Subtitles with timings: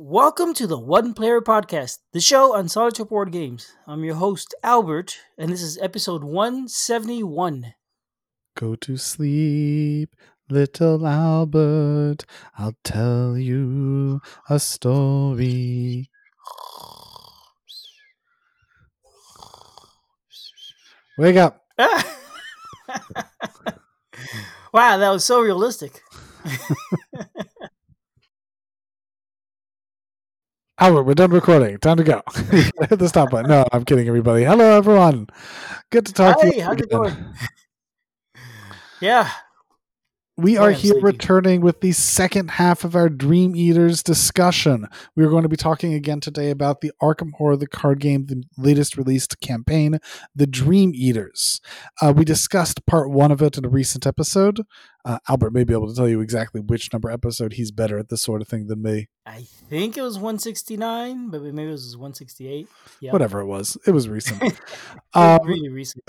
[0.00, 3.72] Welcome to the One Player Podcast, the show on solitaire board games.
[3.84, 7.74] I'm your host, Albert, and this is episode 171.
[8.54, 10.14] Go to sleep,
[10.48, 12.18] little Albert.
[12.56, 16.08] I'll tell you a story.
[21.18, 21.64] Wake up.
[24.72, 26.00] wow, that was so realistic.
[30.80, 31.76] Albert, we're done recording.
[31.78, 32.22] Time to go.
[32.50, 33.50] Hit the stop button.
[33.50, 34.44] No, I'm kidding, everybody.
[34.44, 35.26] Hello, everyone.
[35.90, 36.62] Good to talk Hey, to you.
[36.62, 37.16] how's it going?
[39.00, 39.28] yeah,
[40.36, 41.04] We are here sleepy.
[41.04, 44.86] returning with the second half of our Dream Eaters discussion.
[45.16, 48.26] We are going to be talking again today about the Arkham Horror, the card game,
[48.26, 49.98] the latest released campaign,
[50.36, 51.60] The Dream Eaters.
[52.00, 54.60] Uh, we discussed part one of it in a recent episode.
[55.04, 58.08] Uh, Albert may be able to tell you exactly which number episode he's better at
[58.08, 59.08] this sort of thing than me.
[59.24, 62.66] I think it was 169, but maybe it was 168.
[63.00, 64.42] Yeah, Whatever it was, it was recent.
[64.42, 64.58] It
[65.14, 66.04] Um, really recent.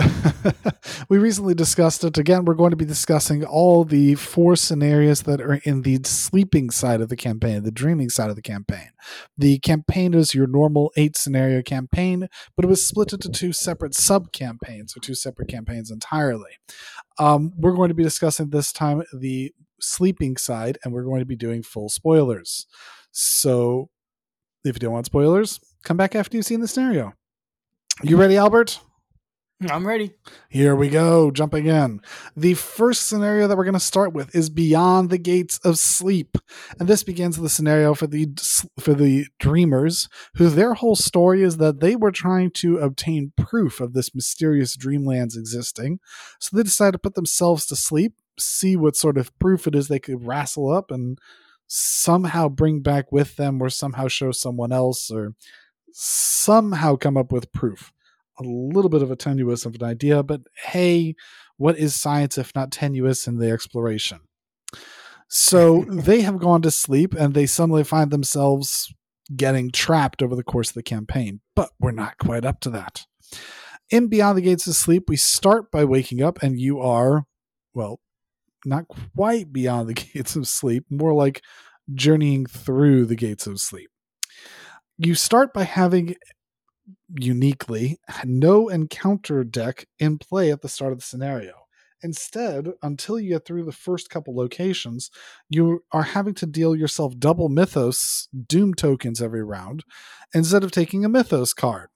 [1.10, 2.18] we recently discussed it.
[2.18, 6.70] Again, we're going to be discussing all the four scenarios that are in the sleeping
[6.70, 8.90] side of the campaign, the dreaming side of the campaign.
[9.38, 13.96] The campaign is your normal eight scenario campaign, but it was split into two separate
[13.96, 16.52] sub campaigns, or two separate campaigns entirely.
[17.20, 21.26] Um, we're going to be discussing this time the sleeping side, and we're going to
[21.26, 22.66] be doing full spoilers.
[23.12, 23.90] So,
[24.64, 27.14] if you don't want spoilers, come back after you've seen the scenario.
[28.04, 28.80] You ready, Albert?
[29.68, 30.14] I'm ready.
[30.48, 32.00] Here we go, jumping in.
[32.34, 36.38] The first scenario that we're going to start with is Beyond the Gates of Sleep,
[36.80, 38.30] and this begins the scenario for the
[38.80, 43.82] for the dreamers, who their whole story is that they were trying to obtain proof
[43.82, 46.00] of this mysterious dreamlands existing.
[46.40, 49.90] So they decided to put themselves to sleep, see what sort of proof it is
[49.90, 51.20] they could wrestle up, and
[51.68, 55.34] somehow bring back with them, or somehow show someone else, or
[55.92, 57.92] somehow come up with proof
[58.40, 61.16] a little bit of a tenuous of an idea, but hey,
[61.58, 64.20] what is science if not tenuous in the exploration?
[65.28, 68.94] So they have gone to sleep and they suddenly find themselves
[69.36, 73.06] getting trapped over the course of the campaign, but we're not quite up to that.
[73.90, 77.26] In Beyond the Gates of Sleep, we start by waking up and you are,
[77.74, 78.00] well,
[78.66, 81.42] not quite beyond the gates of sleep, more like
[81.94, 83.90] journeying through the gates of sleep.
[84.98, 86.16] You start by having
[87.18, 91.54] uniquely no encounter deck in play at the start of the scenario.
[92.02, 95.12] Instead, until you get through the first couple locations,
[95.50, 99.84] you are having to deal yourself double mythos doom tokens every round
[100.34, 101.90] instead of taking a mythos card.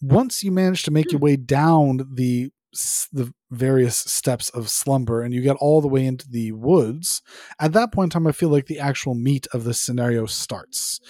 [0.00, 1.24] Once you manage to make your hmm.
[1.24, 2.50] way down the
[3.12, 7.22] the various steps of slumber and you get all the way into the woods,
[7.58, 11.00] at that point in time I feel like the actual meat of the scenario starts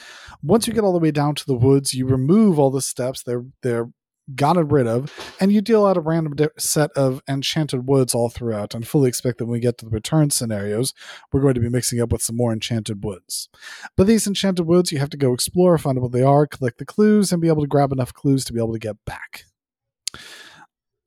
[0.42, 3.22] once you get all the way down to the woods, you remove all the steps.
[3.22, 3.88] They're they're
[4.34, 5.10] gotten rid of,
[5.40, 8.74] and you deal out a random di- set of enchanted woods all throughout.
[8.74, 10.92] And fully expect that when we get to the return scenarios,
[11.32, 13.48] we're going to be mixing up with some more enchanted woods.
[13.96, 16.78] But these enchanted woods, you have to go explore, find out what they are, collect
[16.78, 19.44] the clues, and be able to grab enough clues to be able to get back.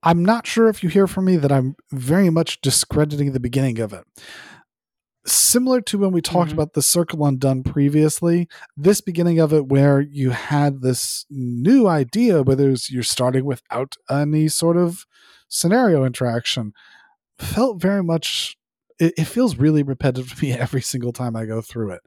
[0.03, 3.79] I'm not sure if you hear from me that I'm very much discrediting the beginning
[3.79, 4.03] of it.
[5.23, 6.53] Similar to when we talked Mhm.
[6.53, 12.41] about the Circle Undone previously, this beginning of it where you had this new idea,
[12.41, 15.06] whether you're starting without any sort of
[15.47, 16.73] scenario interaction,
[17.38, 18.57] felt very much.
[19.00, 22.01] It, it feels really repetitive to me every single time I go through it.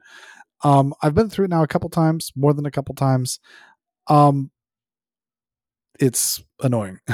[0.63, 3.39] Um, I've been through it now a couple times, more than a couple times.
[4.07, 4.51] Um,
[5.99, 6.99] it's annoying.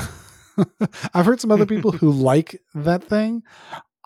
[1.13, 3.43] I've heard some other people who like that thing.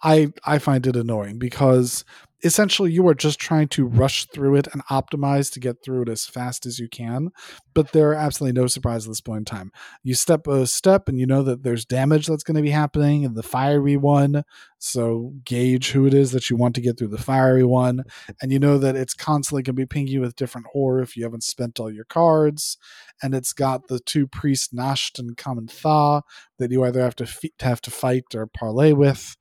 [0.04, 2.06] I I find it annoying because
[2.46, 6.10] essentially you are just trying to rush through it and optimize to get through it
[6.10, 7.30] as fast as you can.
[7.74, 9.72] But there are absolutely no surprises at this point in time.
[10.04, 13.24] You step a step and you know that there's damage that's going to be happening
[13.24, 14.44] in the fiery one.
[14.78, 18.04] So gauge who it is that you want to get through the fiery one.
[18.40, 21.18] And you know that it's constantly going to be pinging you with different horror if
[21.18, 22.78] you haven't spent all your cards.
[23.24, 27.54] And it's got the two priests Nasht and Common that you either have to fe-
[27.60, 29.36] have to fight or parlay with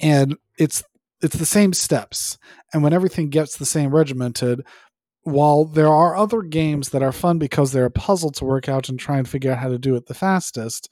[0.00, 0.82] and it's
[1.22, 2.38] it's the same steps.
[2.72, 4.62] And when everything gets the same regimented
[5.22, 8.88] while there are other games that are fun because they're a puzzle to work out
[8.88, 10.88] and try and figure out how to do it the fastest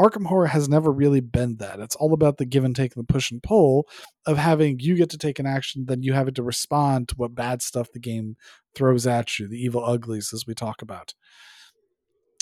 [0.00, 1.78] arkham horror has never really been that.
[1.78, 3.86] It's all about the give and take and the push and pull
[4.26, 7.14] of having you get to take an action then you have it to respond to
[7.14, 8.36] what bad stuff the game
[8.74, 11.14] throws at you the evil uglies as we talk about.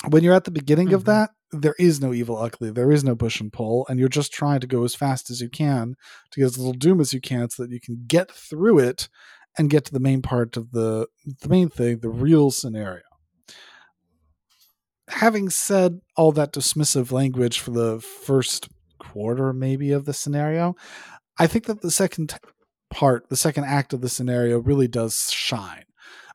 [0.08, 1.06] When you're at the beginning of Mhm.
[1.06, 4.32] that, there is no evil ugly, there is no push and pull, and you're just
[4.32, 5.94] trying to go as fast as you can
[6.31, 9.08] to get as little doom as you can so that you can get through it
[9.58, 11.06] and get to the main part of the
[11.40, 13.02] the main thing, the real scenario.
[15.08, 20.75] Having said all that dismissive language for the first quarter, maybe, of the scenario,
[21.38, 22.38] I think that the second
[22.90, 25.84] part, the second act of the scenario, really does shine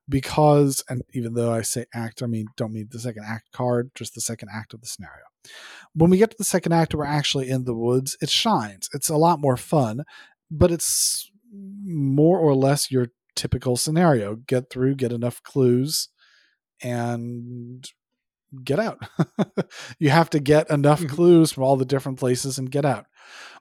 [0.10, 3.92] because, and even though I say act, I mean don't mean the second act card,
[3.96, 5.26] just the second act of the scenario.
[5.94, 8.18] When we get to the second act, we're actually in the woods.
[8.22, 8.90] It shines.
[8.94, 10.04] It's a lot more fun,
[10.52, 16.10] but it's more or less your typical scenario get through, get enough clues,
[16.82, 17.90] and
[18.64, 19.00] get out.
[20.00, 21.16] you have to get enough mm-hmm.
[21.16, 23.06] clues from all the different places and get out.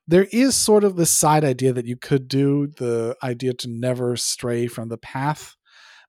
[0.08, 4.16] There is sort of this side idea that you could do the idea to never
[4.16, 5.56] stray from the path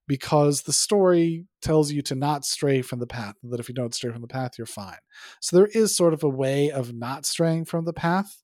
[0.07, 3.93] because the story tells you to not stray from the path, that if you don't
[3.93, 4.97] stray from the path, you're fine.
[5.41, 8.43] So there is sort of a way of not straying from the path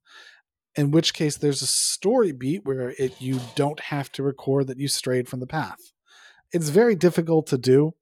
[0.76, 4.80] in which case there's a story beat where it you don't have to record that
[4.80, 5.80] you strayed from the path.
[6.52, 7.94] It's very difficult to do.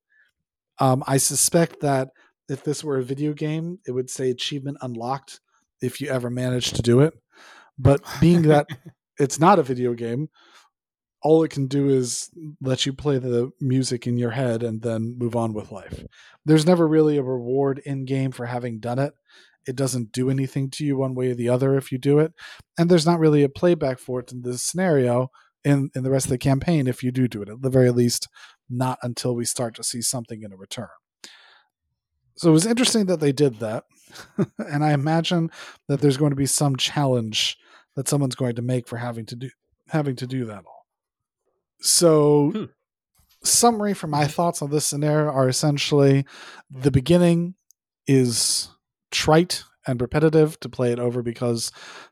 [0.79, 2.09] Um, I suspect that
[2.49, 5.39] if this were a video game, it would say achievement unlocked
[5.81, 7.13] if you ever managed to do it.
[7.77, 8.67] But being that
[9.19, 10.29] it's not a video game,
[11.21, 12.29] all it can do is
[12.61, 16.03] let you play the music in your head and then move on with life.
[16.45, 19.13] There's never really a reward in game for having done it.
[19.67, 22.33] It doesn't do anything to you one way or the other if you do it.
[22.77, 25.29] And there's not really a playback for it in this scenario
[25.63, 27.91] in in the rest of the campaign if you do do it at the very
[27.91, 28.27] least
[28.67, 30.87] not until we start to see something in a return.
[32.35, 33.83] So it was interesting that they did that
[34.57, 35.49] and i imagine
[35.87, 37.57] that there's going to be some challenge
[37.95, 39.49] that someone's going to make for having to do
[39.89, 40.80] having to do that all
[41.81, 42.63] so hmm.
[43.43, 46.25] summary for my thoughts on this scenario are essentially
[46.69, 47.55] the beginning
[48.07, 48.69] is
[49.11, 51.71] trite and repetitive to play it over because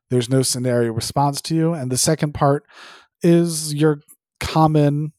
[0.10, 1.74] there's no scenario response to you.
[1.74, 2.66] And the second part
[3.21, 4.01] is your
[4.39, 5.13] common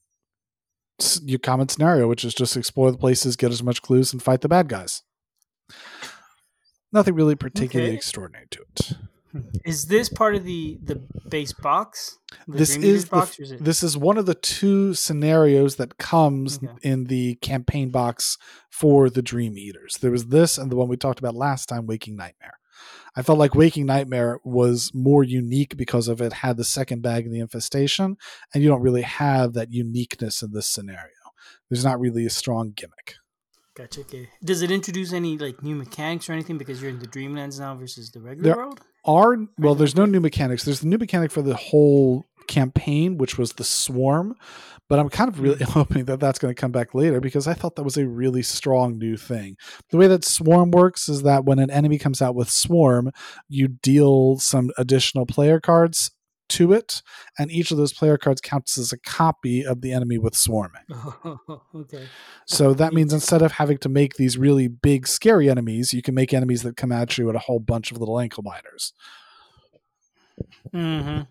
[1.23, 4.43] your common scenario, which is just explore the places, get as much clues, and fight
[4.43, 5.03] the bad guys.
[6.93, 7.97] Nothing really particularly okay.
[7.97, 8.93] extraordinary to it.
[9.65, 10.97] Is this part of the the
[11.29, 12.19] base box?
[12.49, 16.59] The this is, box, the, is this is one of the two scenarios that comes
[16.59, 16.73] okay.
[16.83, 18.39] in the campaign box
[18.71, 19.99] for the Dream Eaters.
[20.01, 22.59] There was this and the one we talked about last time, Waking Nightmare.
[23.17, 27.27] I felt like Waking Nightmare was more unique because of it had the second bag
[27.27, 28.17] in the infestation,
[28.55, 31.11] and you don't really have that uniqueness in this scenario.
[31.69, 33.17] There's not really a strong gimmick.
[33.77, 34.01] Gotcha.
[34.01, 34.29] Okay.
[34.45, 37.75] Does it introduce any like new mechanics or anything because you're in the Dreamlands now
[37.77, 38.81] versus the regular there world?
[39.05, 40.65] Are well, there's no new mechanics.
[40.65, 44.35] There's the new mechanic for the whole campaign, which was the swarm.
[44.89, 45.69] But I'm kind of really mm.
[45.71, 48.43] hoping that that's going to come back later because I thought that was a really
[48.43, 49.57] strong new thing.
[49.91, 53.13] The way that swarm works is that when an enemy comes out with swarm,
[53.49, 56.11] you deal some additional player cards
[56.51, 57.03] to it,
[57.39, 60.83] and each of those player cards counts as a copy of the enemy with swarming.
[61.75, 62.07] okay.
[62.47, 66.15] So that means instead of having to make these really big, scary enemies, you can
[66.15, 68.93] make enemies that come at you with a whole bunch of little ankle biters.
[70.75, 71.23] Mm-hmm.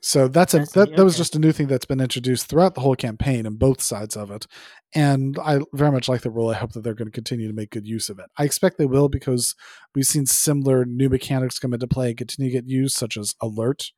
[0.00, 2.80] So that's a that, that was just a new thing that's been introduced throughout the
[2.80, 4.46] whole campaign and both sides of it.
[4.94, 6.50] And I very much like the rule.
[6.50, 8.26] I hope that they're going to continue to make good use of it.
[8.36, 9.54] I expect they will because
[9.94, 13.34] we've seen similar new mechanics come into play and continue to get used, such as
[13.42, 13.90] alert.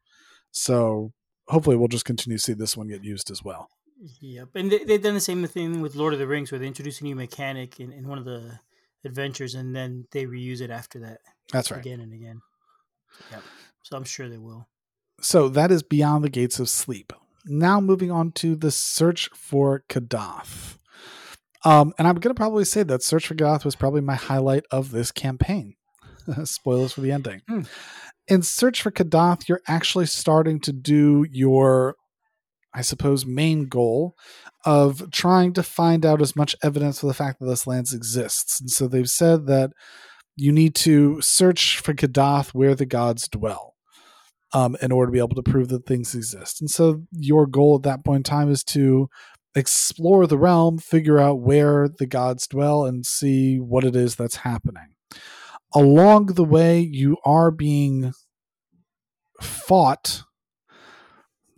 [0.51, 1.13] So
[1.49, 3.69] hopefully we'll just continue to see this one get used as well.
[4.21, 4.49] Yep.
[4.55, 7.01] And they, have done the same thing with Lord of the Rings where they introduce
[7.01, 8.59] a new mechanic in, in one of the
[9.05, 11.19] adventures and then they reuse it after that.
[11.53, 11.81] That's right.
[11.81, 12.41] Again and again.
[13.31, 13.43] Yep.
[13.83, 14.67] So I'm sure they will.
[15.21, 17.13] So that is Beyond the Gates of Sleep.
[17.45, 20.79] Now moving on to the Search for Kadath.
[21.65, 24.65] Um, and I'm going to probably say that Search for Kadath was probably my highlight
[24.71, 25.75] of this campaign.
[26.45, 27.43] Spoilers for the ending.
[27.51, 27.69] Mm.
[28.29, 31.97] In Search for Kadath, you're actually starting to do your,
[32.73, 34.17] I suppose, main goal
[34.65, 38.61] of trying to find out as much evidence for the fact that this land exists.
[38.61, 39.73] And so they've said that
[40.37, 43.70] you need to search for Kadath where the gods dwell
[44.53, 46.61] um, in order to be able to prove that things exist.
[46.61, 49.09] And so your goal at that point in time is to
[49.55, 54.37] explore the realm, figure out where the gods dwell, and see what it is that's
[54.37, 54.95] happening.
[55.75, 58.13] Along the way, you are being
[59.41, 60.23] fought,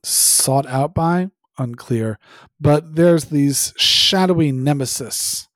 [0.03, 2.19] sought out by, unclear,
[2.61, 5.49] but there's these shadowy nemesis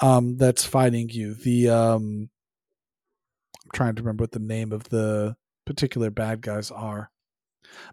[0.00, 1.34] um, that's fighting you.
[1.34, 2.30] The um,
[3.64, 5.36] I'm trying to remember what the name of the
[5.68, 7.10] particular bad guys are.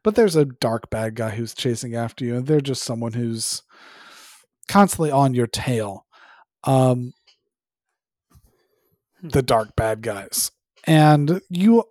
[0.02, 3.62] But there's a dark bad guy who's chasing after you, and they're just someone who's
[4.70, 6.06] constantly on your tail.
[6.64, 7.14] Um,
[9.20, 9.28] hmm.
[9.28, 10.52] the dark bad guys.
[10.88, 11.84] And you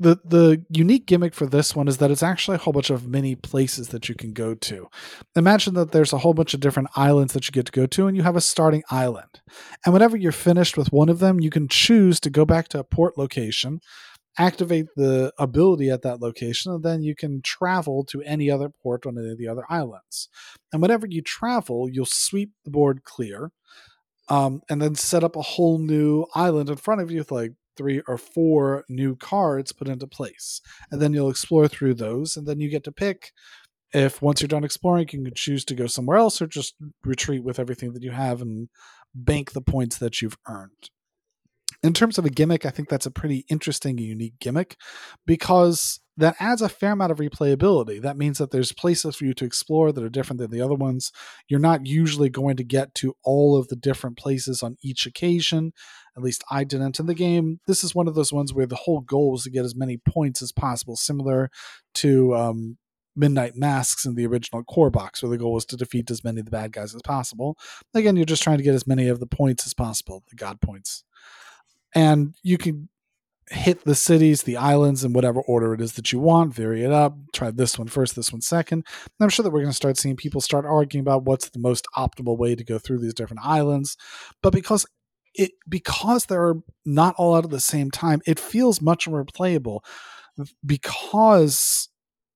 [0.00, 3.06] the the unique gimmick for this one is that it's actually a whole bunch of
[3.08, 4.88] mini places that you can go to.
[5.34, 8.06] Imagine that there's a whole bunch of different islands that you get to go to,
[8.06, 9.40] and you have a starting island.
[9.84, 12.78] And whenever you're finished with one of them, you can choose to go back to
[12.78, 13.80] a port location,
[14.38, 19.06] activate the ability at that location, and then you can travel to any other port
[19.06, 20.28] on any of the other islands.
[20.72, 23.50] And whenever you travel, you'll sweep the board clear.
[24.30, 27.52] Um, and then set up a whole new island in front of you with like
[27.78, 30.60] three or four new cards put into place.
[30.90, 33.32] And then you'll explore through those, and then you get to pick
[33.92, 37.42] if once you're done exploring, you can choose to go somewhere else or just retreat
[37.42, 38.68] with everything that you have and
[39.14, 40.90] bank the points that you've earned.
[41.82, 44.76] In terms of a gimmick, I think that's a pretty interesting and unique gimmick
[45.26, 48.02] because that adds a fair amount of replayability.
[48.02, 50.74] That means that there's places for you to explore that are different than the other
[50.74, 51.12] ones.
[51.46, 55.72] You're not usually going to get to all of the different places on each occasion.
[56.16, 57.60] At least I didn't in the game.
[57.68, 59.96] This is one of those ones where the whole goal was to get as many
[59.96, 61.50] points as possible, similar
[61.94, 62.78] to um,
[63.14, 66.40] Midnight Masks in the original core box, where the goal was to defeat as many
[66.40, 67.56] of the bad guys as possible.
[67.94, 70.60] Again, you're just trying to get as many of the points as possible, the god
[70.60, 71.04] points.
[71.94, 72.88] And you can
[73.50, 76.92] hit the cities, the islands in whatever order it is that you want, vary it
[76.92, 78.84] up, try this one first, this one second.
[79.04, 81.58] And I'm sure that we're going to start seeing people start arguing about what's the
[81.58, 83.96] most optimal way to go through these different islands.
[84.42, 84.86] But because
[85.34, 89.84] it because they're not all out at the same time, it feels much more playable
[90.64, 91.88] because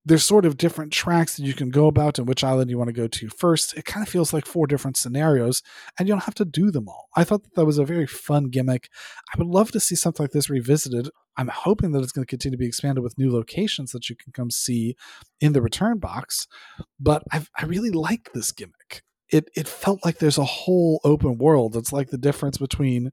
[0.05, 2.89] there's sort of different tracks that you can go about and which island you want
[2.89, 3.77] to go to first.
[3.77, 5.61] It kind of feels like four different scenarios,
[5.97, 7.09] and you don't have to do them all.
[7.15, 8.89] I thought that, that was a very fun gimmick.
[9.33, 11.09] I would love to see something like this revisited.
[11.37, 14.15] I'm hoping that it's going to continue to be expanded with new locations that you
[14.15, 14.95] can come see
[15.39, 16.47] in the return box.
[16.99, 19.03] But I've, I really like this gimmick.
[19.31, 21.75] It it felt like there's a whole open world.
[21.75, 23.11] It's like the difference between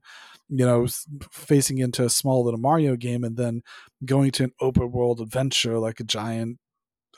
[0.49, 0.85] you know
[1.31, 3.61] facing into a small little Mario game and then
[4.03, 6.59] going to an open world adventure like a giant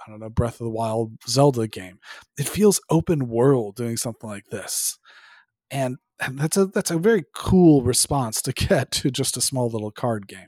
[0.06, 2.00] I don't know, Breath of the Wild Zelda game.
[2.38, 4.98] It feels open world doing something like this.
[5.72, 9.70] And, and that's a that's a very cool response to get to just a small
[9.70, 10.48] little card game.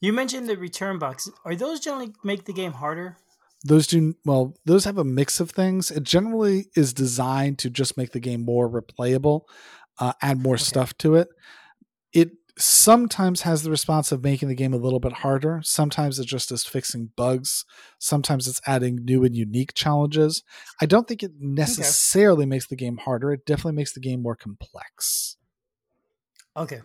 [0.00, 1.30] You mentioned the return box.
[1.44, 3.16] Are those generally make the game harder?
[3.64, 5.90] Those do well, those have a mix of things.
[5.90, 9.42] It generally is designed to just make the game more replayable,
[9.98, 10.64] uh, add more okay.
[10.64, 11.28] stuff to it.
[12.56, 15.60] Sometimes has the response of making the game a little bit harder.
[15.64, 17.64] Sometimes it just is fixing bugs.
[17.98, 20.44] Sometimes it's adding new and unique challenges.
[20.80, 22.50] I don't think it necessarily okay.
[22.50, 23.32] makes the game harder.
[23.32, 25.36] It definitely makes the game more complex.
[26.56, 26.82] Okay.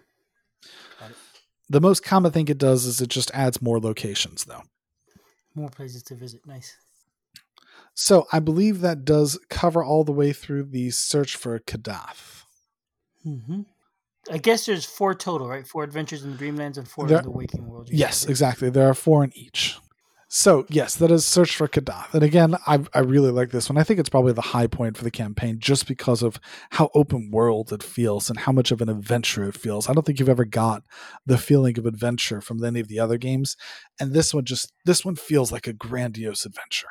[1.70, 4.64] The most common thing it does is it just adds more locations, though.
[5.54, 6.42] More places to visit.
[6.48, 6.76] Nice.
[7.94, 12.44] So I believe that does cover all the way through the search for Kadath.
[13.24, 13.62] Mm-hmm.
[14.32, 15.66] I guess there's four total, right?
[15.66, 17.90] Four adventures in the Dreamlands and four there, in the Waking World.
[17.92, 18.70] Yes, exactly.
[18.70, 19.78] There are four in each.
[20.32, 22.14] So yes, that is Search for Kadath.
[22.14, 23.80] And again, I, I really like this one.
[23.80, 27.32] I think it's probably the high point for the campaign just because of how open
[27.32, 29.90] world it feels and how much of an adventure it feels.
[29.90, 30.84] I don't think you've ever got
[31.26, 33.58] the feeling of adventure from any of the other games.
[34.00, 36.90] And this one just this one feels like a grandiose adventure.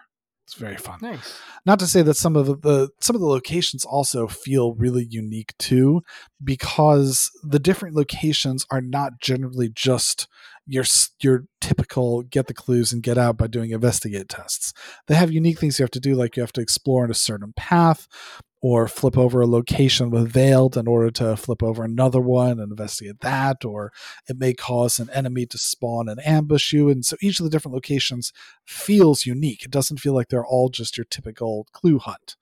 [0.49, 0.99] It's very fun.
[1.03, 1.39] Nice.
[1.67, 5.07] Not to say that some of the, the, some of the locations also feel really
[5.11, 6.03] unique too,
[6.43, 10.27] because the different locations are not generally just
[10.67, 10.85] your
[11.21, 14.73] your typical get the clues and get out by doing investigate tests.
[15.07, 17.15] They have unique things you have to do, like you have to explore in a
[17.15, 18.09] certain path,
[18.61, 22.73] or flip over a location with veiled in order to flip over another one and
[22.73, 23.93] investigate that, or
[24.29, 26.89] it may cause an enemy to spawn and ambush you.
[26.89, 28.33] And so each of the different locations
[28.65, 29.65] feels unique.
[29.65, 32.37] It doesn't feel like they're all just your typical clue hunt.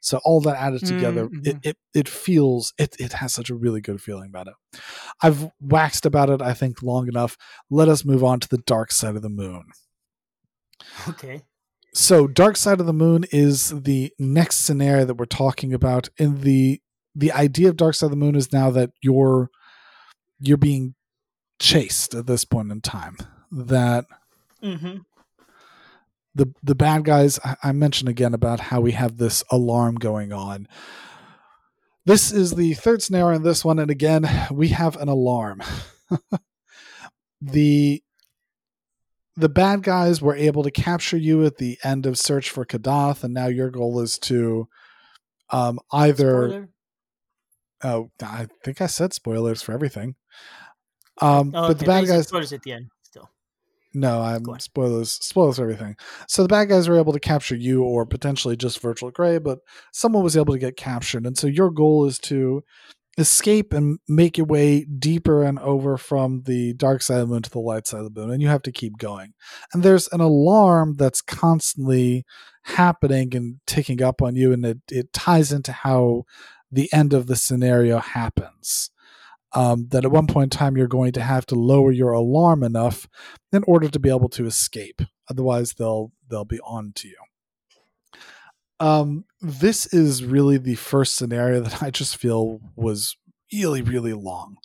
[0.00, 1.48] So all that added together, mm-hmm.
[1.48, 4.54] it, it it feels it it has such a really good feeling about it.
[5.22, 7.38] I've waxed about it, I think, long enough.
[7.70, 9.66] Let us move on to the dark side of the moon.
[11.08, 11.42] Okay
[11.94, 16.40] so dark side of the moon is the next scenario that we're talking about and
[16.42, 16.80] the
[17.14, 19.50] the idea of dark side of the moon is now that you're
[20.40, 20.94] you're being
[21.58, 23.16] chased at this point in time
[23.50, 24.06] that
[24.62, 24.98] mm-hmm.
[26.34, 30.32] the the bad guys I, I mentioned again about how we have this alarm going
[30.32, 30.66] on
[32.06, 35.62] this is the third scenario in this one and again we have an alarm
[37.42, 38.02] the
[39.36, 43.24] the bad guys were able to capture you at the end of Search for Kadath,
[43.24, 44.68] and now your goal is to
[45.50, 46.48] um, either.
[46.48, 46.68] Spoiler?
[47.84, 50.14] Oh, I think I said spoilers for everything.
[51.20, 51.68] Um, oh, okay.
[51.68, 53.28] but the bad guys spoilers at the end still.
[53.92, 55.96] No, I'm spoilers spoilers for everything.
[56.28, 59.58] So the bad guys were able to capture you, or potentially just Virgil Gray, but
[59.92, 62.62] someone was able to get captured, and so your goal is to
[63.18, 67.42] escape and make your way deeper and over from the dark side of the moon
[67.42, 69.34] to the light side of the moon, and you have to keep going.
[69.72, 72.24] And there's an alarm that's constantly
[72.62, 76.24] happening and ticking up on you, and it, it ties into how
[76.70, 78.90] the end of the scenario happens.
[79.54, 82.62] Um, that at one point in time you're going to have to lower your alarm
[82.62, 83.06] enough
[83.52, 85.02] in order to be able to escape.
[85.28, 87.16] Otherwise, they'll they'll be on to you.
[88.82, 93.16] Um, this is really the first scenario that I just feel was
[93.52, 94.56] really really long.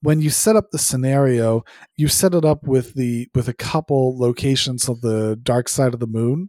[0.00, 1.62] When you set up the scenario
[1.96, 6.00] you set it up with the with a couple locations of the dark side of
[6.00, 6.48] the moon.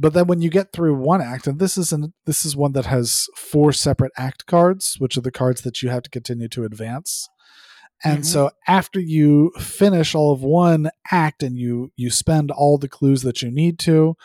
[0.00, 2.72] But then when you get through one act and this is an this is one
[2.72, 6.48] that has four separate act cards which are the cards that you have to continue
[6.48, 7.28] to advance.
[8.04, 8.22] And mm-hmm.
[8.22, 13.20] so after you finish all of one act and you you spend all the clues
[13.22, 14.16] that you need to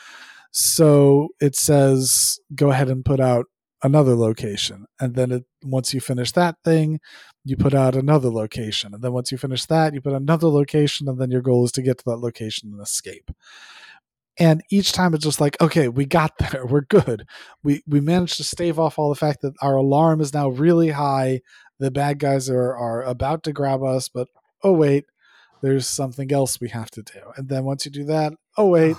[0.53, 3.47] so it says go ahead and put out
[3.81, 4.85] another location.
[4.99, 6.99] And then it, once you finish that thing
[7.43, 8.93] you put out another location.
[8.93, 11.71] And then once you finish that you put another location and then your goal is
[11.73, 13.31] to get to that location and escape.
[14.39, 16.65] And each time it's just like okay we got there.
[16.67, 17.25] We're good.
[17.63, 20.91] We we managed to stave off all the fact that our alarm is now really
[20.91, 21.41] high.
[21.79, 24.27] The bad guys are are about to grab us but
[24.63, 25.05] oh wait.
[25.63, 27.19] There's something else we have to do.
[27.37, 28.97] And then once you do that oh wait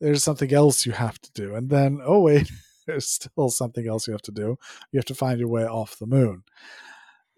[0.00, 1.54] there's something else you have to do.
[1.54, 2.50] And then, oh, wait,
[2.86, 4.58] there's still something else you have to do.
[4.92, 6.42] You have to find your way off the moon.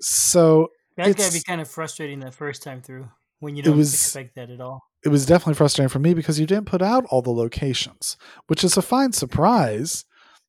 [0.00, 3.08] So that gotta be kind of frustrating the first time through
[3.40, 4.82] when you don't was, expect that at all.
[5.04, 8.16] It was definitely frustrating for me because you didn't put out all the locations,
[8.46, 10.04] which is a fine surprise,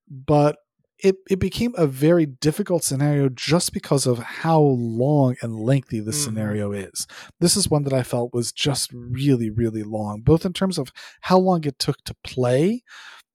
[0.09, 0.57] but
[1.03, 6.11] it, it became a very difficult scenario just because of how long and lengthy the
[6.11, 6.15] mm.
[6.15, 7.05] scenario is.
[7.41, 10.93] This is one that I felt was just really, really long, both in terms of
[11.21, 12.83] how long it took to play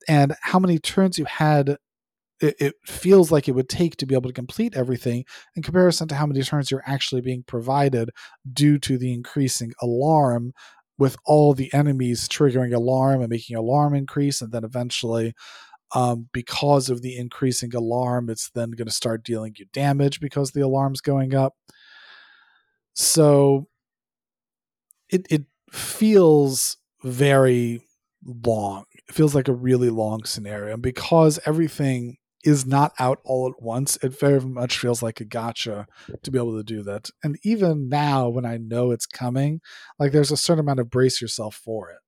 [0.09, 1.77] and how many turns you had.
[2.41, 6.09] It, it feels like it would take to be able to complete everything in comparison
[6.09, 8.11] to how many turns you're actually being provided
[8.51, 10.53] due to the increasing alarm
[10.99, 15.35] with all the enemies triggering alarm and making alarm increase and then eventually
[15.95, 20.51] um, because of the increasing alarm, it's then going to start dealing you damage because
[20.51, 21.55] the alarm's going up.
[22.95, 23.69] So
[25.09, 27.83] it it feels very
[28.25, 28.85] long.
[28.93, 30.75] It feels like a really long scenario.
[30.75, 35.25] And because everything is not out all at once, it very much feels like a
[35.25, 35.87] gotcha
[36.23, 37.11] to be able to do that.
[37.23, 39.61] And even now, when I know it's coming,
[39.99, 41.99] like there's a certain amount of brace yourself for it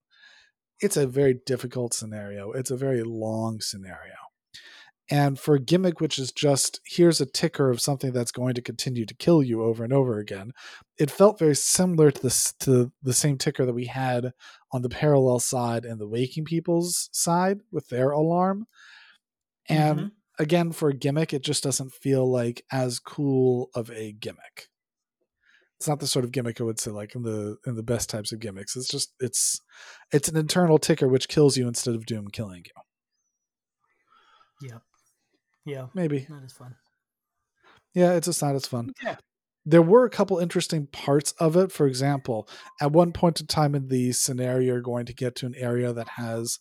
[0.80, 2.52] it's a very difficult scenario.
[2.52, 4.14] It's a very long scenario.
[5.12, 8.62] And for a gimmick, which is just here's a ticker of something that's going to
[8.62, 10.52] continue to kill you over and over again,
[10.98, 14.32] it felt very similar to this to the same ticker that we had
[14.70, 18.66] on the parallel side and the waking people's side with their alarm.
[19.68, 20.42] And mm-hmm.
[20.42, 24.68] again, for a gimmick, it just doesn't feel like as cool of a gimmick
[25.80, 28.10] it's not the sort of gimmick I would say like in the in the best
[28.10, 28.76] types of gimmicks.
[28.76, 29.62] It's just it's
[30.12, 34.68] it's an internal ticker which kills you instead of Doom killing you.
[34.68, 34.78] Yeah.
[35.64, 35.86] Yeah.
[35.94, 36.26] Maybe.
[36.28, 36.74] Not as fun.
[37.94, 38.92] Yeah, it's just not as fun.
[39.02, 39.16] Yeah.
[39.64, 41.72] There were a couple interesting parts of it.
[41.72, 42.46] For example,
[42.78, 45.94] at one point in time in the scenario, you're going to get to an area
[45.94, 46.58] that has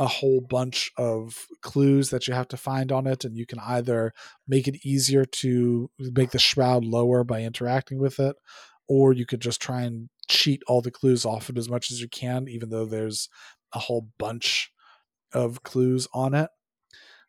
[0.00, 3.58] a whole bunch of clues that you have to find on it and you can
[3.58, 4.14] either
[4.48, 8.34] make it easier to make the shroud lower by interacting with it
[8.88, 12.00] or you could just try and cheat all the clues off it as much as
[12.00, 13.28] you can even though there's
[13.74, 14.72] a whole bunch
[15.34, 16.48] of clues on it.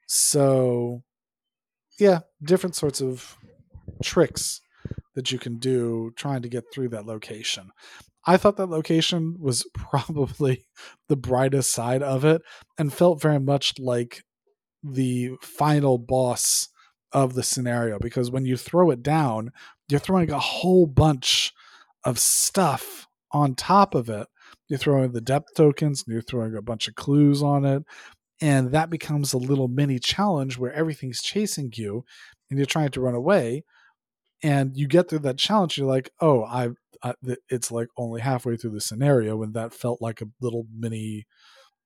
[0.08, 1.04] So
[2.00, 3.36] yeah different sorts of
[4.02, 4.62] tricks
[5.16, 7.70] that you can do trying to get through that location
[8.26, 10.66] I thought that location was probably
[11.10, 12.42] the brightest side of it
[12.78, 14.24] and felt very much like
[14.84, 16.70] the final boss
[17.12, 19.52] of the scenario because when you throw it down,
[19.90, 21.54] you're throwing a whole bunch
[22.04, 24.28] of stuff on top of it.
[24.68, 27.84] You're throwing the depth tokens and you're throwing a bunch of clues on it.
[28.42, 32.06] And that becomes a little mini challenge where everything's chasing you
[32.50, 33.64] and you're trying to run away.
[34.44, 36.70] And you get through that challenge, you're like, oh, I
[37.50, 41.26] it's like only halfway through the scenario and that felt like a little mini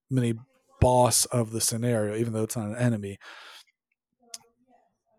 [0.09, 0.33] mini
[0.81, 3.17] boss of the scenario even though it's not an enemy.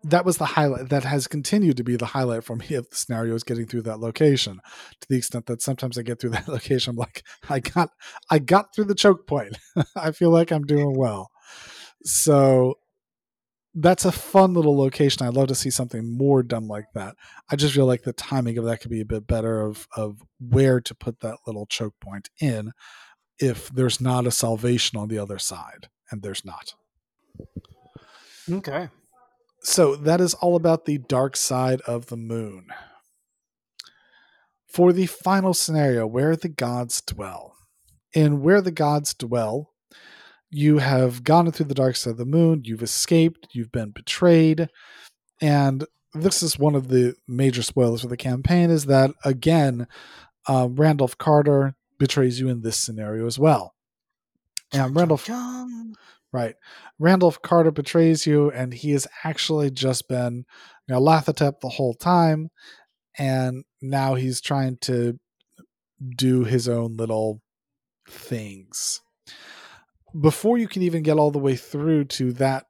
[0.03, 2.95] That was the highlight that has continued to be the highlight for me of the
[2.95, 4.59] scenario is getting through that location.
[5.01, 7.89] To the extent that sometimes i get through that location i'm like i got
[8.29, 9.57] i got through the choke point.
[9.95, 11.29] I feel like i'm doing well.
[12.03, 12.75] So
[13.79, 15.25] that's a fun little location.
[15.25, 17.15] I'd love to see something more done like that.
[17.49, 20.21] I just feel like the timing of that could be a bit better of of
[20.39, 22.71] where to put that little choke point in
[23.39, 26.73] if there's not a salvation on the other side, and there's not.
[28.49, 28.89] Okay.
[29.61, 32.67] So that is all about the dark side of the moon.
[34.67, 37.53] For the final scenario, where the gods dwell.
[38.13, 39.73] In Where the Gods Dwell,
[40.49, 44.69] you have gone through the dark side of the moon, you've escaped, you've been betrayed,
[45.41, 49.87] and this is one of the major spoilers for the campaign is that again
[50.47, 53.73] uh, randolph carter betrays you in this scenario as well.
[54.73, 55.29] And randolph
[56.31, 56.55] right.
[56.99, 60.45] Randolph carter betrays you and he has actually just been
[60.87, 62.49] you know Nyarlathotep the whole time.
[63.17, 65.19] And now he's trying to
[66.15, 67.41] do his own little
[68.07, 69.01] things
[70.19, 72.65] before you can even get all the way through to that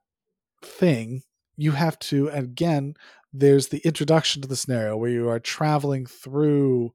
[0.62, 1.22] thing
[1.56, 2.94] you have to again
[3.32, 6.90] there's the introduction to the scenario where you are traveling through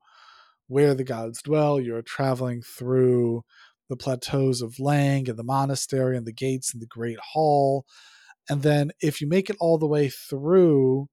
[0.67, 3.43] where the gods dwell you're traveling through
[3.89, 7.85] the plateaus of Leng and the monastery and the gates and the great hall.
[8.49, 11.09] And then if you make it all the way through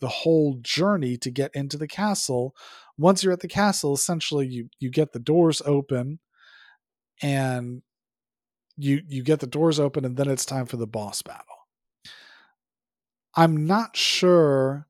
[0.00, 2.54] the whole journey to get into the castle
[2.98, 6.18] once you're at the castle essentially you you get the doors open
[7.22, 7.82] and
[8.76, 11.52] you you get the doors open and then it's time for the boss battle
[13.34, 14.86] I'm not sure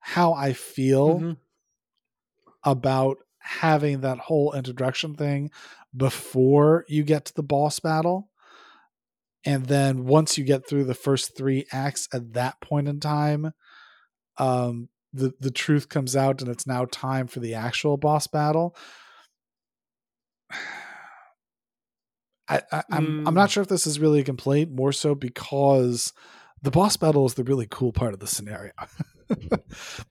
[0.00, 1.32] how I feel mm-hmm.
[2.64, 5.50] about having that whole introduction thing
[5.96, 8.30] before you get to the boss battle.
[9.44, 13.52] And then once you get through the first three acts at that point in time,
[14.38, 18.76] um, the, the truth comes out and it's now time for the actual boss battle.
[22.52, 23.28] I, I, I'm mm.
[23.28, 23.52] I'm not mm.
[23.52, 26.12] sure if this is really a complaint, more so because
[26.62, 28.72] the boss battle is the really cool part of the scenario.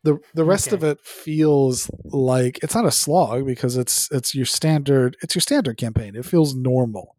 [0.03, 0.75] the the rest okay.
[0.75, 5.41] of it feels like it's not a slog because it's it's your standard it's your
[5.41, 6.15] standard campaign.
[6.15, 7.15] It feels normal.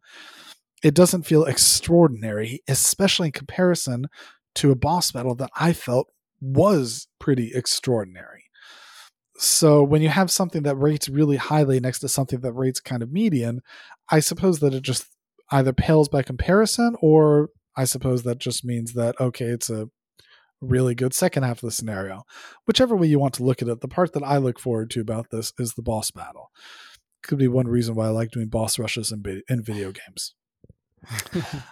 [0.83, 4.07] It doesn't feel extraordinary, especially in comparison
[4.55, 6.09] to a boss battle that I felt
[6.41, 8.43] was pretty extraordinary.
[9.37, 13.01] So when you have something that rates really highly next to something that rates kind
[13.01, 13.61] of median,
[14.09, 15.07] I suppose that it just
[15.53, 19.87] either pales by comparison or I suppose that just means that, okay, it's a
[20.59, 22.23] really good second half of the scenario.
[22.65, 25.01] Whichever way you want to look at it, the part that I look forward to
[25.01, 26.49] about this is the boss battle.
[27.21, 30.33] Could be one reason why I like doing boss rushes in, in video games.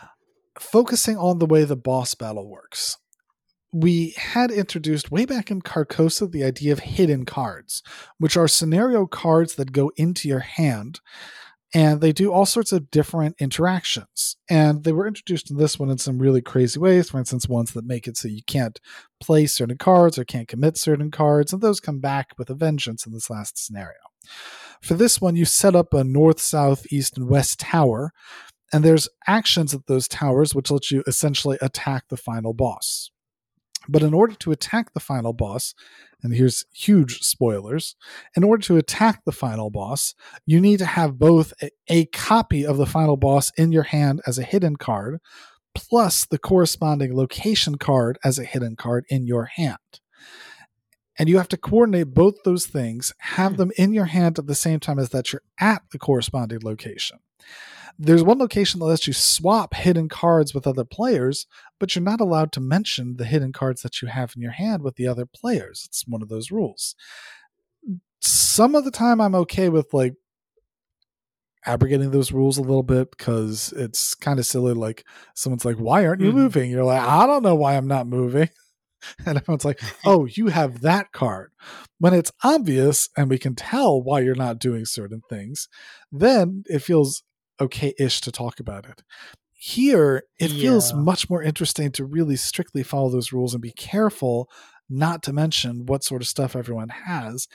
[0.59, 2.97] Focusing on the way the boss battle works.
[3.73, 7.81] We had introduced way back in Carcosa the idea of hidden cards,
[8.17, 10.99] which are scenario cards that go into your hand
[11.73, 14.35] and they do all sorts of different interactions.
[14.49, 17.09] And they were introduced in this one in some really crazy ways.
[17.09, 18.79] For instance, ones that make it so you can't
[19.21, 23.05] play certain cards or can't commit certain cards, and those come back with a vengeance
[23.05, 23.99] in this last scenario.
[24.81, 28.11] For this one, you set up a north, south, east, and west tower,
[28.73, 33.11] and there's actions at those towers which let you essentially attack the final boss.
[33.87, 35.73] But in order to attack the final boss,
[36.21, 37.95] and here's huge spoilers,
[38.35, 40.13] in order to attack the final boss,
[40.45, 44.21] you need to have both a, a, copy of the final boss in your hand
[44.27, 45.19] as a hidden card,
[45.73, 49.77] plus the corresponding location card as a hidden card in your hand.
[51.17, 53.57] And you have to coordinate both those things, have hmm.
[53.57, 57.19] them in your hand at the same time as that you're at the corresponding location.
[57.97, 61.45] There's one location that lets you swap hidden cards with other players,
[61.79, 64.83] but you're not allowed to mention the hidden cards that you have in your hand
[64.83, 65.83] with the other players.
[65.87, 66.95] It's one of those rules.
[68.19, 70.15] Some of the time, I'm okay with like
[71.65, 74.73] abrogating those rules a little bit because it's kind of silly.
[74.73, 76.37] Like someone's like, "Why aren't you mm-hmm.
[76.37, 78.49] moving?" You're like, "I don't know why I'm not moving."
[79.25, 81.51] And everyone's like, oh, you have that card.
[81.97, 85.67] When it's obvious and we can tell why you're not doing certain things,
[86.11, 87.23] then it feels
[87.61, 89.03] okay-ish to talk about it.
[89.53, 90.61] Here, it yeah.
[90.61, 94.49] feels much more interesting to really strictly follow those rules and be careful
[94.89, 97.47] not to mention what sort of stuff everyone has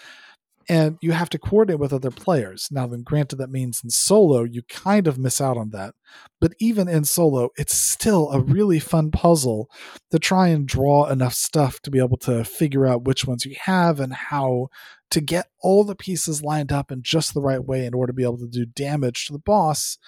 [0.68, 2.68] and you have to coordinate with other players.
[2.72, 5.94] Now, then, granted, that means in solo, you kind of miss out on that.
[6.40, 9.70] But even in solo, it's still a really fun puzzle
[10.10, 13.54] to try and draw enough stuff to be able to figure out which ones you
[13.60, 14.68] have and how
[15.10, 18.16] to get all the pieces lined up in just the right way in order to
[18.16, 19.98] be able to do damage to the boss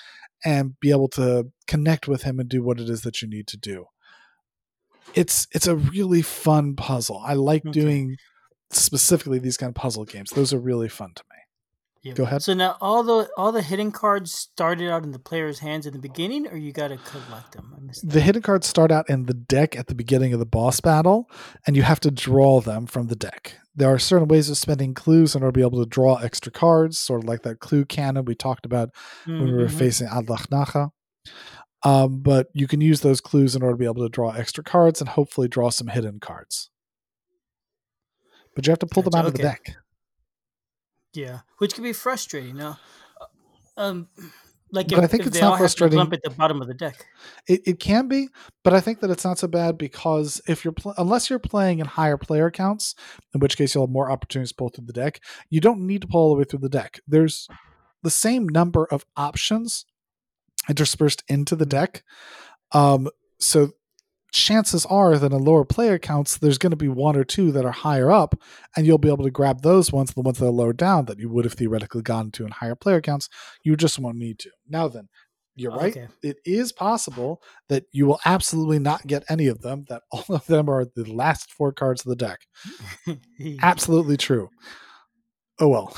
[0.45, 3.47] and be able to connect with him and do what it is that you need
[3.47, 3.87] to do.
[5.15, 7.23] It's it's a really fun puzzle.
[7.25, 7.81] I like okay.
[7.81, 8.17] doing
[8.71, 10.31] specifically these kind of puzzle games.
[10.31, 11.37] Those are really fun to me.
[12.03, 12.13] Yeah.
[12.15, 12.43] Go ahead.
[12.43, 15.93] So now all the all the hidden cards started out in the player's hands in
[15.93, 17.91] the beginning, or you got to collect them.
[18.05, 21.29] The hidden cards start out in the deck at the beginning of the boss battle,
[21.67, 23.59] and you have to draw them from the deck.
[23.75, 26.53] There are certain ways of spending clues in order to be able to draw extra
[26.53, 28.91] cards, sort of like that clue cannon we talked about
[29.23, 29.39] mm-hmm.
[29.39, 29.79] when we were mm-hmm.
[29.79, 30.91] facing Atlach-Nacha.
[31.85, 34.65] Um, but you can use those clues in order to be able to draw extra
[34.65, 36.71] cards and hopefully draw some hidden cards.
[38.59, 39.77] But you have to pull them out of the deck.
[41.15, 42.57] Yeah, which can be frustrating.
[42.57, 42.81] Now,
[43.77, 44.09] um,
[44.73, 47.07] like But if, I think it's not frustrating- lump at the bottom of the deck.
[47.47, 48.31] It, it can be,
[48.65, 51.79] but I think that it's not so bad because if you're pl- unless you're playing
[51.79, 52.97] in higher player counts,
[53.33, 55.21] in which case you'll have more opportunities to pull through the deck.
[55.51, 56.99] You don't need to pull all the way through the deck.
[57.07, 57.47] There's
[58.03, 59.87] the same number of options
[60.69, 62.03] interspersed into the deck.
[62.73, 63.71] Um, so
[64.33, 67.65] chances are that in lower player counts, there's going to be one or two that
[67.65, 68.35] are higher up,
[68.77, 71.19] and you'll be able to grab those ones, the ones that are lower down that
[71.19, 73.29] you would have theoretically gotten to in higher player counts.
[73.63, 74.51] You just won't need to.
[74.69, 75.09] Now then,
[75.57, 75.97] you're right.
[75.97, 76.09] Okay.
[76.23, 80.47] It is possible that you will absolutely not get any of them, that all of
[80.47, 82.41] them are the last four cards of the deck.
[83.63, 84.51] Absolutely true.
[85.61, 85.97] Oh well.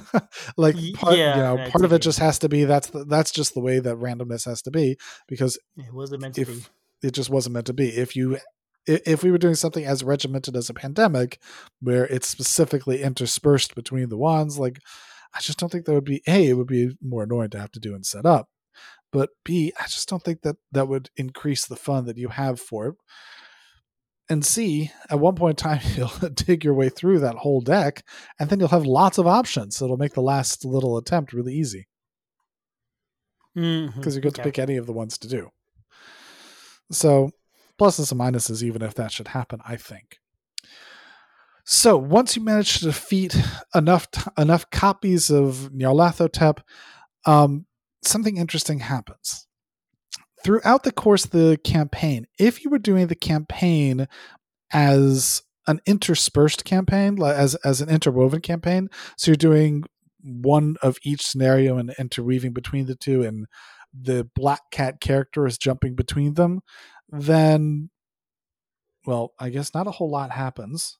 [0.56, 3.30] like part, yeah, you know, part of it just has to be that's the, that's
[3.30, 4.96] just the way that randomness has to be
[5.28, 6.62] because it wasn't meant to be.
[7.02, 7.88] It just wasn't meant to be.
[7.88, 8.38] If you
[8.86, 11.40] if we were doing something as regimented as a pandemic,
[11.80, 14.80] where it's specifically interspersed between the ones, like
[15.34, 16.48] I just don't think that would be a.
[16.48, 18.48] It would be more annoying to have to do and set up,
[19.12, 19.72] but b.
[19.78, 22.94] I just don't think that that would increase the fun that you have for it.
[24.28, 28.04] And C, at one point in time, you'll dig your way through that whole deck,
[28.38, 29.76] and then you'll have lots of options.
[29.76, 31.86] So it'll make the last little attempt really easy
[33.56, 33.98] mm-hmm.
[33.98, 35.50] because you get to pick any of the ones to do.
[36.92, 37.30] So,
[37.80, 40.18] pluses and minuses, even if that should happen, I think.
[41.64, 43.36] So, once you manage to defeat
[43.74, 46.58] enough t- enough copies of Nyarlathotep,
[47.24, 47.66] um,
[48.02, 49.46] something interesting happens.
[50.44, 54.08] Throughout the course of the campaign, if you were doing the campaign
[54.72, 59.84] as an interspersed campaign, as as an interwoven campaign, so you're doing
[60.20, 63.46] one of each scenario and interweaving between the two, and
[63.98, 66.60] the black cat character is jumping between them,
[67.08, 67.90] then,
[69.06, 70.98] well, I guess not a whole lot happens.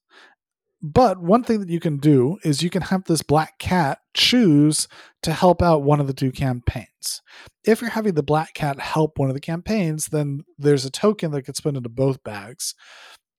[0.84, 4.88] But one thing that you can do is you can have this black cat choose
[5.22, 7.22] to help out one of the two campaigns.
[7.64, 11.30] If you're having the black cat help one of the campaigns, then there's a token
[11.30, 12.74] that gets put into both bags.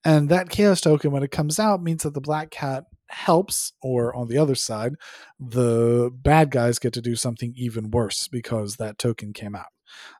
[0.06, 4.16] And that chaos token, when it comes out, means that the black cat helps, or
[4.16, 4.94] on the other side,
[5.40, 9.68] the bad guys get to do something even worse because that token came out.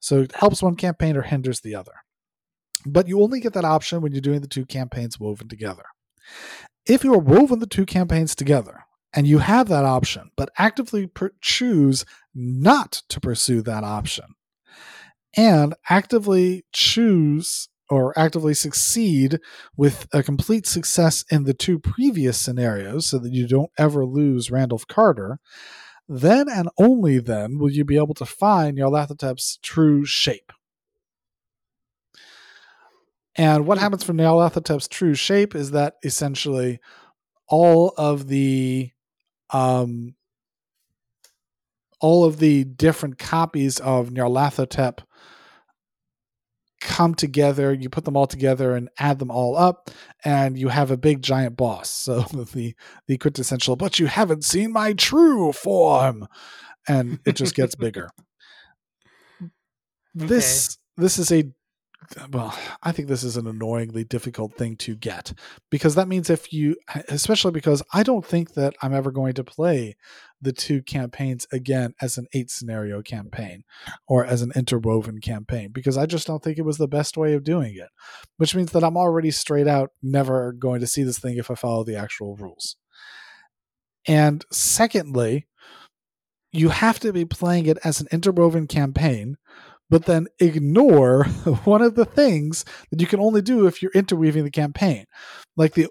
[0.02, 1.94] So it helps one campaign or hinders the other.
[2.86, 5.84] But you only get that option when you're doing the two campaigns woven together.
[6.86, 11.08] If you are woven the two campaigns together and you have that option, but actively
[11.08, 14.26] per- choose not to pursue that option,
[15.36, 19.40] and actively choose or actively succeed
[19.78, 24.50] with a complete success in the two previous scenarios so that you don't ever lose
[24.50, 25.40] Randolph Carter,
[26.08, 30.52] then and only then will you be able to find Nyarlathotep's true shape.
[33.36, 36.80] And what happens for Nyarlathotep's true shape is that essentially
[37.48, 38.92] all of the
[39.52, 40.16] um
[42.00, 45.00] all of the different copies of Nyarlathotep
[46.84, 49.90] come together you put them all together and add them all up
[50.24, 51.90] and you have a big giant boss.
[52.04, 52.76] So the
[53.08, 56.28] the quintessential but you haven't seen my true form.
[56.88, 58.10] And it just gets bigger.
[60.14, 61.46] This this is a
[62.32, 65.34] well i think this is an annoyingly difficult thing to get
[65.72, 66.76] because that means if you
[67.08, 69.96] especially because i don't think that i'm ever going to play
[70.44, 73.64] the two campaigns again as an eight scenario campaign
[74.08, 77.34] or as an interwoven campaign because i just don't think it was the best way
[77.34, 77.90] of doing it
[78.38, 81.56] which means that i'm already straight out never going to see this thing if i
[81.56, 82.76] follow the actual rules
[84.08, 85.48] and secondly
[86.52, 89.38] you have to be playing it as an interwoven campaign
[89.90, 91.24] but then ignore
[91.66, 95.06] one of the things that you can only do if you're interweaving the campaign.
[95.56, 95.88] Like the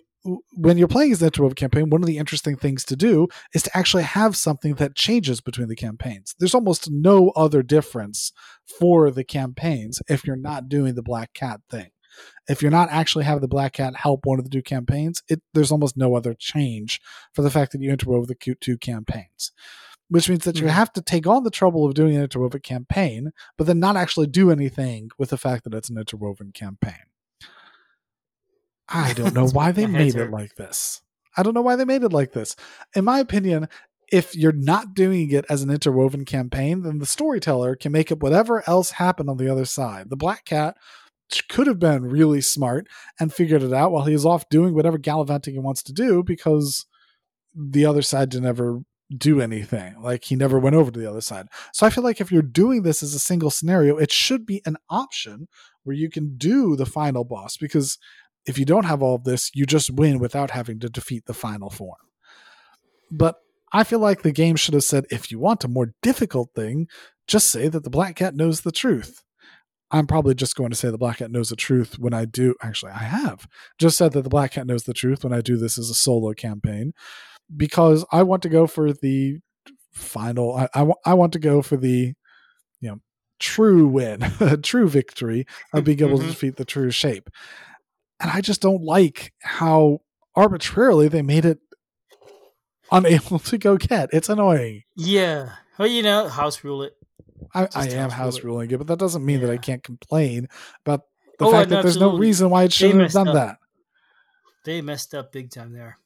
[0.52, 3.62] when you're playing as an interwoven campaign, one of the interesting things to do is
[3.64, 6.35] to actually have something that changes between the campaigns.
[6.38, 8.32] There's almost no other difference
[8.78, 11.90] for the campaigns if you're not doing the black cat thing.
[12.48, 15.42] If you're not actually having the black cat help one of the two campaigns, it
[15.54, 17.00] there's almost no other change
[17.32, 19.52] for the fact that you interwove the two- campaigns
[20.08, 20.70] which means that you Mhm.
[20.72, 24.26] have to take on the trouble of doing an interwoven campaign, but then not actually
[24.26, 27.06] do anything with the fact that it's an interwoven campaign.
[28.92, 31.00] I don't know why they made head's it like this.
[31.37, 32.57] I don't know why they made it like this.
[32.94, 33.68] In my opinion,
[34.12, 38.22] if you're not doing it as an interwoven campaign, then the storyteller can make up
[38.22, 40.11] whatever else happened on the other side.
[40.11, 40.76] The Black Cat
[41.48, 42.87] could have been really smart
[43.18, 46.85] and figured it out while he's off doing whatever gallivanting he wants to do because
[47.55, 48.83] the other side didn't ever
[49.16, 50.00] do anything.
[50.00, 51.46] Like he never went over to the other side.
[51.72, 54.62] So I feel like if you're doing this as a single scenario, it should be
[54.66, 55.48] an option
[55.85, 57.98] where you can do the final boss because
[58.46, 61.35] if you don't have all of this, you just win without having to defeat the
[61.35, 61.96] final form.
[63.11, 63.37] But
[63.72, 66.88] I feel like the game should have said if you want a more difficult thing,
[67.26, 69.22] just say that the black cat knows the truth.
[69.90, 72.55] I'm probably just going to say the black cat knows the truth when I do.
[72.62, 73.46] Actually, I have
[73.78, 75.94] just said that the black cat knows the truth when I do this as a
[75.94, 76.92] solo campaign
[77.55, 79.38] because I want to go for the
[79.92, 80.55] final.
[80.57, 82.14] I, I, I want to go for the,
[82.81, 83.00] you know,
[83.38, 86.22] true win, a true victory of being able Mhm.
[86.22, 87.28] to defeat the true shape.
[88.22, 90.00] And I just don't like how
[90.37, 91.58] arbitrarily they made it
[92.90, 94.11] unable to go get.
[94.12, 94.85] It's annoying.
[94.96, 95.50] Yeah.
[95.78, 96.94] Well, you know, house rule it.
[97.54, 100.48] I, I am house rule ruling it, but that doesn't mean that I can't complain
[100.87, 101.02] about
[101.38, 103.35] the Oh, fact that there's no reason why it shouldn't have done up.
[103.35, 103.56] that.
[104.64, 105.98] They messed up big time there.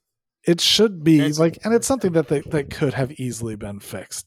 [0.46, 3.81] It should be That's- like, and it's something that they, that could have easily been
[3.81, 4.26] fixed.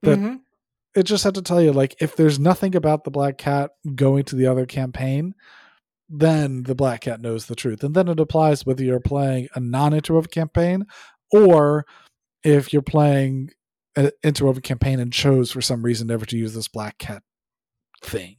[0.00, 0.40] But Mhm.
[0.94, 4.24] it just had to tell you, like, if there's nothing about the black cat going
[4.24, 5.34] to the other campaign,
[6.10, 9.60] then the black cat knows the truth, and then it applies whether you're playing a
[9.60, 10.84] non-interwoven campaign
[11.30, 11.86] or
[12.42, 13.50] if you're playing
[13.96, 17.22] an interwoven campaign and chose for some reason never to use this black cat
[18.02, 18.36] thing.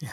[0.00, 0.12] Yeah.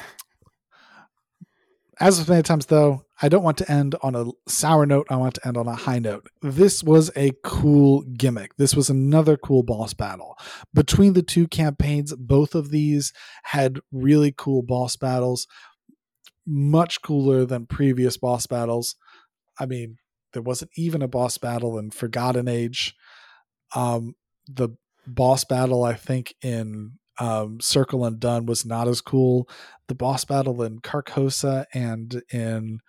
[1.99, 5.07] As with many times, though, I don't want to end on a sour note.
[5.09, 6.27] I want to end on a high note.
[6.41, 8.57] This was a cool gimmick.
[8.57, 10.37] This was another cool boss battle.
[10.73, 15.47] Between the two campaigns, both of these had really cool boss battles,
[16.45, 18.95] much cooler than previous boss battles.
[19.57, 19.97] I mean,
[20.33, 22.93] there wasn't even a boss battle in Forgotten Age.
[23.73, 24.15] Um,
[24.47, 24.69] the
[25.07, 29.47] boss battle, I think, in um, Circle Undone was not as cool.
[29.87, 32.79] The boss battle in Carcosa and in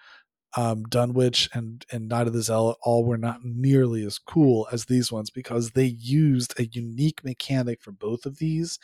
[0.57, 4.87] um, Dunwich and, and Night of the Zealot all were not nearly as cool as
[4.87, 8.79] these ones because they used a unique mechanic for both of these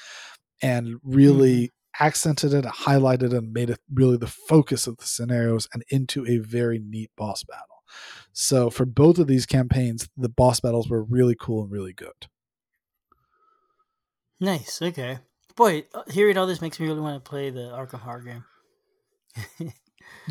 [0.61, 5.67] and really accented it, highlighted it, and made it really the focus of the scenarios
[5.73, 7.67] and into a very neat boss battle.
[8.33, 12.29] So for both of these campaigns, the boss battles were really cool and really good.
[14.41, 14.81] Nice.
[14.83, 15.19] Okay.
[15.57, 19.73] Boy, uh, hearing all this makes me really want to play the Arkham Horror game.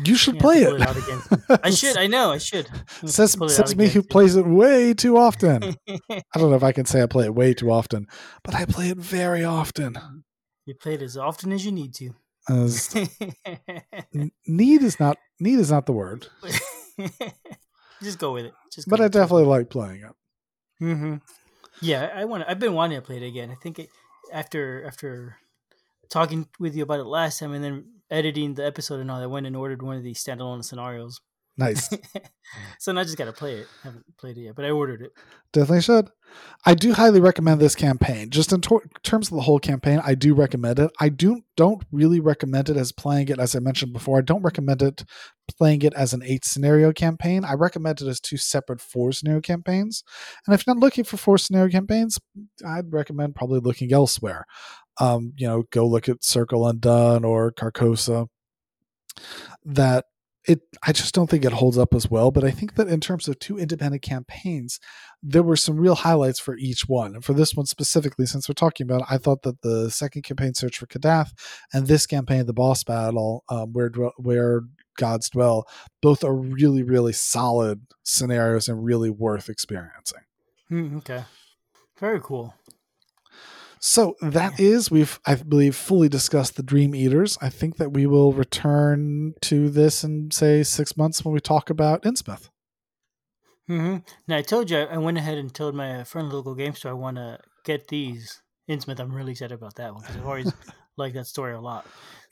[0.04, 0.72] You should play it.
[0.72, 1.22] again.
[1.62, 1.96] I should.
[1.98, 2.30] I know.
[2.32, 2.66] I should.
[3.04, 5.76] says it says me who plays it way too often.
[5.88, 8.06] I don't know if I can say I play it way too often,
[8.42, 9.98] but I play it very often.
[10.66, 12.14] you play it as often as you need to.
[12.48, 12.94] As
[14.46, 16.28] need is not need is not the word,
[18.02, 18.54] Just go with it.
[18.72, 18.88] Just.
[18.88, 20.12] but I definitely like playing it.
[20.78, 21.16] hmm
[21.80, 22.44] Yeah, I want.
[22.48, 23.50] I've been wanting to play it again.
[23.50, 23.90] I think it,
[24.32, 25.36] after after
[26.10, 29.26] talking with you about it last time, and then editing the episode and all, I
[29.26, 31.20] went and ordered one of these standalone scenarios.
[31.56, 31.90] Nice.
[32.78, 33.66] so now I just got to play it.
[33.84, 35.12] I haven't played it yet, but I ordered it.
[35.52, 36.10] Definitely should.
[36.64, 38.30] I do highly recommend this campaign.
[38.30, 40.90] Just in tor- terms of the whole campaign, I do recommend it.
[40.98, 44.18] I do don't really recommend it as playing it as I mentioned before.
[44.18, 45.04] I don't recommend it
[45.58, 47.44] playing it as an eight scenario campaign.
[47.44, 50.02] I recommend it as two separate four scenario campaigns.
[50.46, 52.18] And if you're not looking for four scenario campaigns,
[52.66, 54.46] I'd recommend probably looking elsewhere.
[55.00, 58.28] Um, you know, go look at Circle Undone or Carcosa.
[59.64, 60.06] That
[60.46, 62.30] it I just don't think it holds up as well.
[62.30, 64.80] But I think that in terms of two independent campaigns,
[65.22, 67.14] there were some real highlights for each one.
[67.14, 70.22] And for this one specifically, since we're talking about it, I thought that the second
[70.22, 71.32] campaign, Search for Kadath,
[71.72, 74.62] and this campaign, the boss battle, um, where where
[74.96, 75.66] gods dwell,
[76.00, 80.22] both are really really solid scenarios and really worth experiencing.
[80.68, 81.24] Hmm, okay,
[81.98, 82.54] very cool.
[83.84, 87.36] So that is we've I believe fully discussed the Dream Eaters.
[87.42, 91.68] I think that we will return to this in say six months when we talk
[91.68, 92.48] about Innsmouth.
[93.66, 93.96] hmm
[94.28, 96.94] Now I told you I went ahead and told my friend local game store I
[96.94, 98.40] want to get these
[98.70, 99.00] Innsmouth.
[99.00, 100.54] I'm really excited about that one because I've always
[100.96, 101.84] liked that story a lot.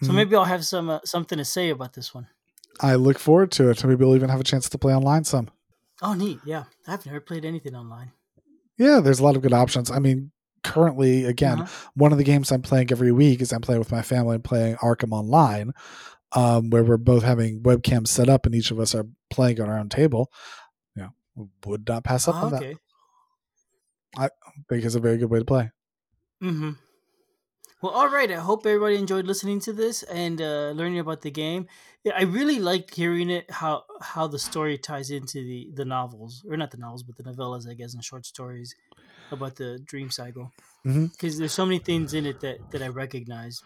[0.03, 0.17] So Mhm.
[0.17, 2.29] maybe I'll have some uh, something to say about this one.
[2.81, 3.85] I look forward to it.
[3.85, 5.51] Maybe we'll even have a chance to play online some.
[6.01, 6.41] Oh, neat!
[6.45, 8.13] Yeah, I've never played anything online.
[8.79, 9.91] Yeah, there's a lot of good options.
[9.91, 10.31] I mean,
[10.63, 11.91] currently, again, Uh-huh.
[11.95, 14.45] one of the games I'm playing every week is I'm playing with my family and
[14.45, 15.73] playing Arkham Online,
[16.33, 19.69] um, where we're both having webcams set up and each of us are playing on
[19.69, 20.31] our own table.
[20.95, 21.03] You
[21.37, 22.77] know, would not pass up Oh, on that.
[24.17, 24.29] I
[24.69, 25.71] think it's a very good way to play.
[26.43, 26.71] Mm-hmm.
[27.83, 28.31] Well, all right.
[28.31, 31.67] I hope everybody enjoyed listening to this and uh, learning about the game.
[32.05, 36.45] Yeah, I really like hearing it how how the story ties into the the novels,
[36.49, 38.75] or not the novels, but the novellas, I guess, and short stories
[39.33, 40.53] about the dream cycle.
[40.85, 43.63] Because there's so many things in it that that I recognize.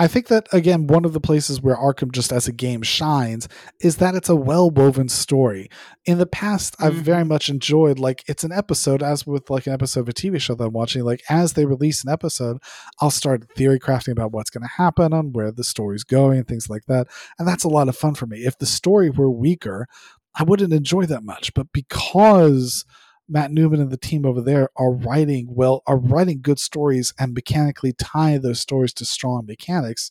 [0.00, 3.48] I think that again, one of the places where Arkham just as a game shines
[3.80, 5.68] is that it's a well woven story.
[6.04, 7.02] In the past, I've Mhm.
[7.02, 10.38] very much enjoyed like it's an episode, as with like an episode of a TV
[10.38, 11.02] show that I'm watching.
[11.02, 12.58] Like as they release an episode,
[13.00, 16.46] I'll start theory crafting about what's going to happen and where the story's going and
[16.46, 17.08] things like that.
[17.36, 18.44] And that's a lot of fun for me.
[18.46, 19.88] If the story were weaker,
[20.36, 21.52] I wouldn't enjoy that much.
[21.54, 22.84] But because
[23.28, 27.34] Matt Newman and the team over there are writing well, are writing good stories and
[27.34, 30.10] mechanically tie those stories to strong mechanics,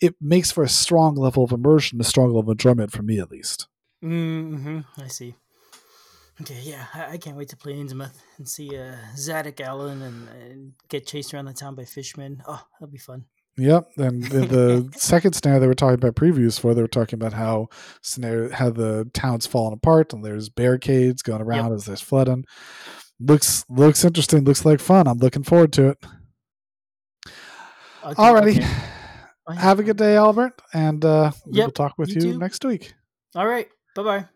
[0.00, 3.18] it makes for a strong level of immersion, a strong level of enjoyment for me
[3.18, 3.68] at least.
[4.04, 4.80] Mm-hmm.
[5.00, 5.34] I see.
[6.40, 10.28] Okay, yeah, I, I can't wait to play Innsmouth and see uh, Zadok Allen and,
[10.28, 12.42] and get chased around the town by fishmen.
[12.46, 13.26] Oh, that'll be fun.
[13.58, 13.90] Yep.
[13.98, 17.34] And in the second scenario they were talking about previews for, they were talking about
[17.34, 17.68] how
[18.00, 22.44] scenario how the town's falling apart and there's barricades going around as there's flooding.
[23.20, 25.06] Looks looks interesting, looks like fun.
[25.06, 25.98] I'm looking forward to it.
[28.04, 28.56] Okay, Alrighty.
[29.50, 29.60] okay.
[29.60, 32.94] Have a good day, Albert, and uh, we'll talk with you you next week.
[33.36, 33.68] All right.
[33.94, 34.28] Bye bye.